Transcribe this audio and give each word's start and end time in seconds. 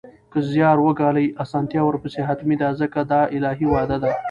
که 0.31 0.39
زیار 0.51 0.77
وګالئ، 0.81 1.27
اسانتیا 1.43 1.81
ورپسې 1.85 2.21
حتمي 2.29 2.55
ده 2.61 2.69
ځکه 2.81 2.99
دا 3.11 3.21
الهي 3.35 3.67
وعده 3.73 3.97
ده 4.03 4.11